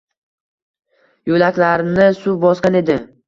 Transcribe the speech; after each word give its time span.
Yoʻlaklarni 1.33 2.09
suv 2.23 2.43
bosgan 2.49 2.79
edi. 2.83 2.97